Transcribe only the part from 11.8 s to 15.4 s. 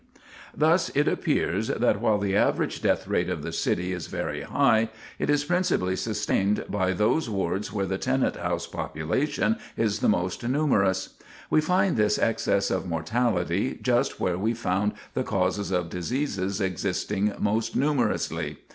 this excess of mortality just where we found the